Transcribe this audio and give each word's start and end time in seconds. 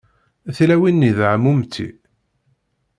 Tilawin-nni 0.55 1.11
d 1.17 1.19
εmumti. 1.33 1.87